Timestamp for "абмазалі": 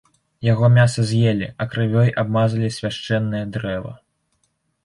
2.23-2.73